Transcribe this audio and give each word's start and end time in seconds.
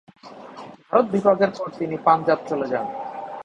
ভারত 0.83 1.05
বিভাগের 1.13 1.51
পর 1.57 1.67
তিনি 1.79 1.95
পাঞ্জাব 2.05 2.39
চলে 2.49 2.67
যান। 2.71 2.85